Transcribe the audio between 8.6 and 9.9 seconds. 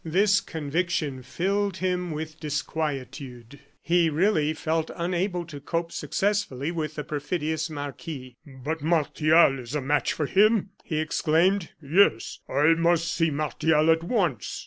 Martial is a